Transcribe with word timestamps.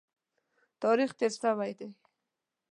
تاریخ 0.81 1.09
تېر 1.19 1.31
شوی 1.41 1.71
دی. 1.77 1.89